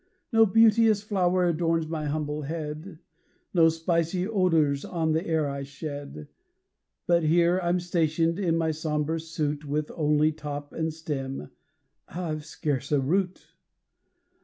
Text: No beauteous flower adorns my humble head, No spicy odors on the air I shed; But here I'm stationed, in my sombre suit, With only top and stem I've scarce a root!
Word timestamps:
No 0.33 0.47
beauteous 0.47 1.03
flower 1.03 1.45
adorns 1.45 1.85
my 1.87 2.05
humble 2.07 2.41
head, 2.41 2.97
No 3.53 3.69
spicy 3.69 4.27
odors 4.27 4.83
on 4.83 5.11
the 5.11 5.23
air 5.27 5.47
I 5.47 5.61
shed; 5.61 6.27
But 7.05 7.21
here 7.21 7.59
I'm 7.61 7.79
stationed, 7.79 8.39
in 8.39 8.57
my 8.57 8.71
sombre 8.71 9.19
suit, 9.19 9.63
With 9.63 9.91
only 9.93 10.31
top 10.31 10.73
and 10.73 10.91
stem 10.91 11.51
I've 12.07 12.45
scarce 12.45 12.91
a 12.91 12.99
root! 12.99 13.53